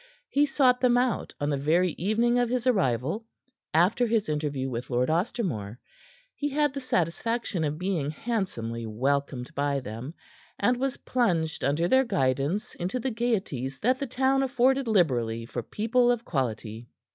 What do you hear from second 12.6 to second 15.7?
into the gaieties that the town afforded liberally for